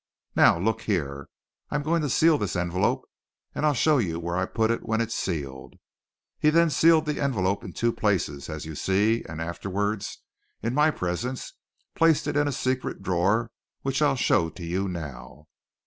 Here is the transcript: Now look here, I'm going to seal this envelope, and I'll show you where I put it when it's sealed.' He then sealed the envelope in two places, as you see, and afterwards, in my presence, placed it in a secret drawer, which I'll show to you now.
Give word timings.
Now 0.35 0.57
look 0.57 0.81
here, 0.81 1.29
I'm 1.69 1.83
going 1.83 2.01
to 2.01 2.09
seal 2.09 2.39
this 2.39 2.55
envelope, 2.55 3.07
and 3.53 3.67
I'll 3.67 3.75
show 3.75 3.99
you 3.99 4.19
where 4.19 4.35
I 4.35 4.47
put 4.47 4.71
it 4.71 4.81
when 4.83 4.99
it's 4.99 5.13
sealed.' 5.13 5.75
He 6.39 6.49
then 6.49 6.71
sealed 6.71 7.05
the 7.05 7.19
envelope 7.21 7.63
in 7.63 7.71
two 7.71 7.93
places, 7.93 8.49
as 8.49 8.65
you 8.65 8.73
see, 8.73 9.23
and 9.29 9.39
afterwards, 9.39 10.23
in 10.63 10.73
my 10.73 10.89
presence, 10.89 11.53
placed 11.93 12.25
it 12.25 12.35
in 12.35 12.47
a 12.47 12.51
secret 12.51 13.03
drawer, 13.03 13.51
which 13.83 14.01
I'll 14.01 14.15
show 14.15 14.49
to 14.49 14.65
you 14.65 14.87
now. 14.87 15.45